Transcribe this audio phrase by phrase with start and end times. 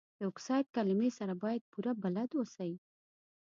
[0.19, 2.71] د اکسایډ کلمې سره باید پوره بلد اوسئ.